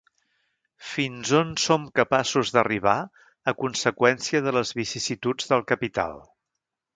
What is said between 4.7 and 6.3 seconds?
vicissituds del capital?